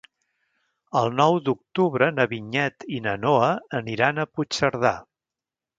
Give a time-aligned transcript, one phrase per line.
[1.01, 3.53] El nou d'octubre na Vinyet i na Noa
[3.83, 4.99] aniran a Puigcerdà.